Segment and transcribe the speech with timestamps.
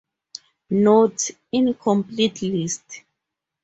[0.71, 1.29] Note-
[1.59, 3.03] Incomplete list.